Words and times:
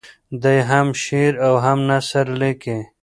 دی 0.41 0.57
هم 0.69 0.87
شعر 1.03 1.33
او 1.45 1.53
هم 1.65 1.79
نثر 1.91 2.25
لیکي. 2.39 2.77